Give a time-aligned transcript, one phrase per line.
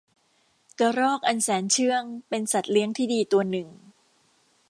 [0.79, 3.67] กระรอกอันแสนเชื่องเป็นสัตว์เลี้ยงที่ดีตัวหนึ่ง